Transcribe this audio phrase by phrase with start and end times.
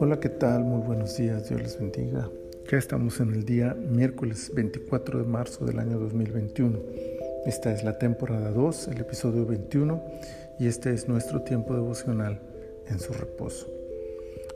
[0.00, 0.64] Hola, ¿qué tal?
[0.64, 2.30] Muy buenos días, Dios les bendiga.
[2.70, 6.78] Ya estamos en el día miércoles 24 de marzo del año 2021.
[7.44, 10.02] Esta es la temporada 2, el episodio 21,
[10.58, 12.40] y este es nuestro tiempo devocional
[12.88, 13.68] en su reposo.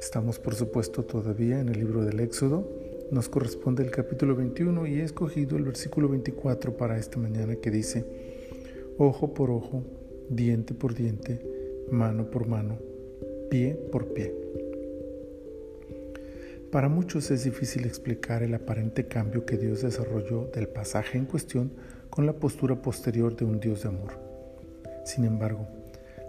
[0.00, 2.68] Estamos, por supuesto, todavía en el libro del Éxodo.
[3.10, 7.72] Nos corresponde el capítulo 21 y he escogido el versículo 24 para esta mañana que
[7.72, 8.04] dice,
[8.96, 9.82] ojo por ojo,
[10.30, 11.40] diente por diente,
[11.90, 12.78] mano por mano,
[13.50, 14.34] pie por pie.
[16.70, 21.72] Para muchos es difícil explicar el aparente cambio que Dios desarrolló del pasaje en cuestión
[22.10, 24.12] con la postura posterior de un Dios de amor.
[25.04, 25.66] Sin embargo,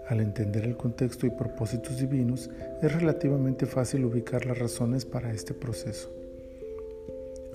[0.08, 2.50] al entender el contexto y propósitos divinos,
[2.82, 6.10] es relativamente fácil ubicar las razones para este proceso.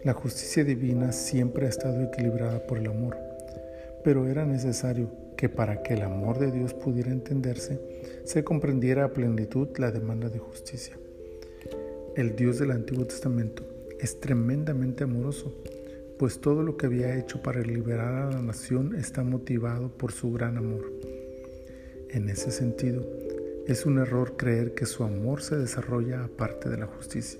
[0.04, 3.18] La justicia divina siempre ha estado equilibrada por el amor,
[4.06, 7.82] pero era necesario que para que el amor de Dios pudiera entenderse,
[8.24, 10.96] se comprendiera a plenitud la demanda de justicia.
[12.16, 13.66] El Dios del Antiguo Testamento
[14.00, 15.56] es tremendamente amoroso,
[16.20, 20.32] pues todo lo que había hecho para liberar a la nación está motivado por su
[20.32, 20.86] gran amor.
[22.12, 23.04] En ese sentido,
[23.66, 27.40] es un error creer que su amor se desarrolla aparte de la justicia.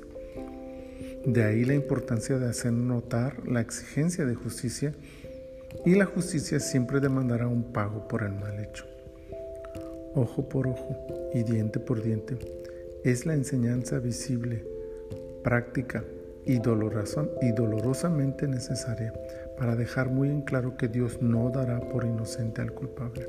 [1.28, 4.94] De ahí la importancia de hacer notar la exigencia de justicia
[5.84, 8.86] y la justicia siempre demandará un pago por el mal hecho.
[10.14, 10.96] Ojo por ojo
[11.34, 12.38] y diente por diente
[13.04, 14.64] es la enseñanza visible,
[15.44, 16.04] práctica
[16.46, 16.60] y, y
[17.52, 19.14] dolorosamente necesaria
[19.58, 23.28] para dejar muy en claro que Dios no dará por inocente al culpable.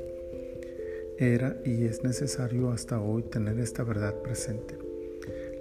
[1.17, 4.77] Era y es necesario hasta hoy tener esta verdad presente.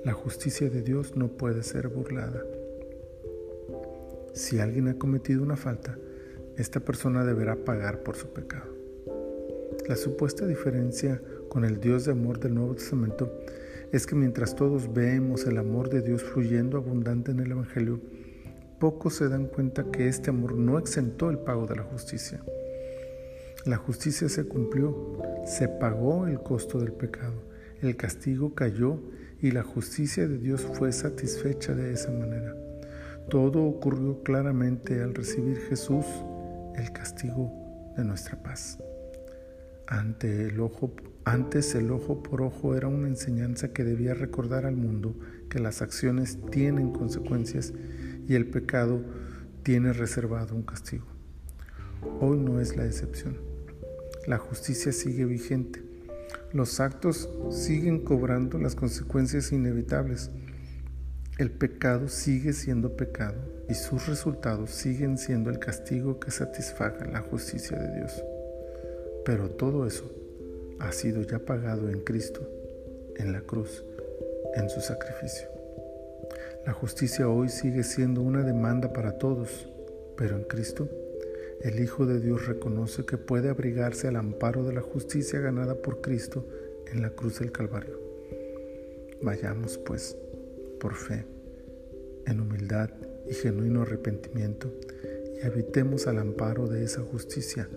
[0.04, 2.42] La justicia de Dios no puede ser burlada.
[4.34, 5.98] Si alguien ha cometido una falta,
[6.56, 8.74] esta persona deberá pagar por su pecado.
[9.88, 13.32] La supuesta diferencia con el Dios de amor del Nuevo Testamento
[13.92, 18.00] es que mientras todos vemos el amor de Dios fluyendo abundante en el Evangelio,
[18.80, 22.42] pocos se dan cuenta que este amor no exentó el pago de la justicia.
[23.64, 27.42] La justicia se cumplió, se pagó el costo del pecado,
[27.80, 28.98] el castigo cayó
[29.40, 32.54] y la justicia de Dios fue satisfecha de esa manera.
[33.28, 36.06] Todo ocurrió claramente al recibir Jesús
[36.76, 37.52] el castigo
[37.96, 38.78] de nuestra paz.
[39.88, 45.16] Antes el ojo por ojo era una enseñanza que debía recordar al mundo
[45.48, 47.72] que las acciones tienen consecuencias
[48.28, 49.00] y el pecado
[49.62, 51.06] tiene reservado un castigo.
[52.20, 53.38] Hoy no es la excepción.
[54.26, 55.82] La justicia sigue vigente.
[56.52, 60.30] Los actos siguen cobrando las consecuencias inevitables.
[61.38, 63.36] El pecado sigue siendo pecado
[63.68, 68.24] y sus resultados siguen siendo el castigo que satisfaga la justicia de Dios.
[69.22, 70.10] Pero todo eso
[70.78, 72.40] ha sido ya pagado en Cristo,
[73.16, 73.84] en la cruz,
[74.54, 75.46] en su sacrificio.
[76.64, 79.68] La justicia hoy sigue siendo una demanda para todos,
[80.16, 80.88] pero en Cristo,
[81.60, 86.00] el Hijo de Dios reconoce que puede abrigarse al amparo de la justicia ganada por
[86.00, 86.46] Cristo
[86.90, 88.00] en la cruz del Calvario.
[89.20, 90.16] Vayamos, pues,
[90.80, 91.26] por fe,
[92.26, 92.90] en humildad
[93.28, 94.72] y genuino arrepentimiento,
[95.40, 97.68] y habitemos al amparo de esa justicia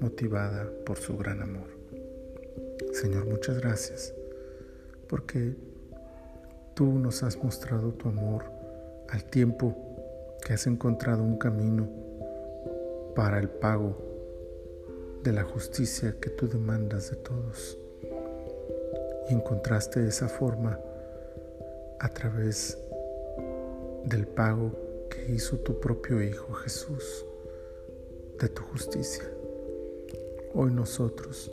[0.00, 1.68] motivada por su gran amor.
[2.92, 4.14] Señor, muchas gracias
[5.08, 5.54] porque
[6.74, 8.44] tú nos has mostrado tu amor
[9.08, 9.76] al tiempo
[10.44, 11.88] que has encontrado un camino
[13.14, 13.96] para el pago
[15.22, 17.78] de la justicia que tú demandas de todos.
[19.28, 20.78] Y encontraste esa forma
[21.98, 22.78] a través
[24.04, 24.72] del pago
[25.10, 27.24] que hizo tu propio Hijo Jesús
[28.38, 29.24] de tu justicia.
[30.54, 31.50] Hoy nosotros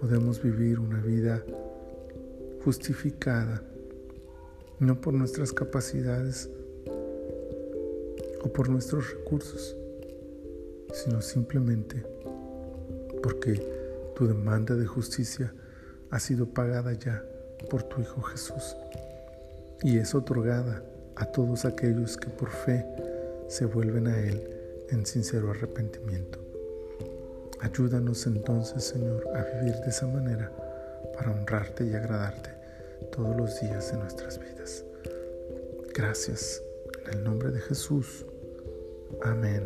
[0.00, 1.44] podemos vivir una vida
[2.64, 3.62] justificada,
[4.80, 6.50] no por nuestras capacidades
[8.42, 9.76] o por nuestros recursos,
[10.92, 12.04] sino simplemente
[13.22, 13.62] porque
[14.16, 15.54] tu demanda de justicia
[16.10, 17.24] ha sido pagada ya
[17.70, 18.76] por tu Hijo Jesús
[19.82, 20.82] y es otorgada
[21.16, 22.84] a todos aquellos que por fe
[23.48, 24.42] se vuelven a Él
[24.90, 26.38] en sincero arrepentimiento.
[27.60, 30.50] Ayúdanos entonces, Señor, a vivir de esa manera
[31.14, 32.50] para honrarte y agradarte
[33.12, 34.84] todos los días de nuestras vidas.
[35.94, 36.62] Gracias.
[37.06, 38.24] En el nombre de Jesús.
[39.22, 39.62] Amén.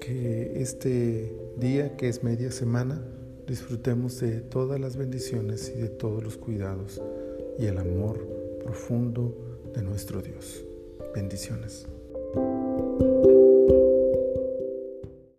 [0.00, 3.02] Que este día, que es media semana,
[3.52, 7.02] disfrutemos de todas las bendiciones y de todos los cuidados
[7.58, 8.26] y el amor
[8.64, 9.36] profundo
[9.74, 10.64] de nuestro Dios.
[11.14, 11.86] Bendiciones.